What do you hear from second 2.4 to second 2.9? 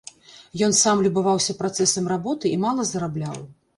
і мала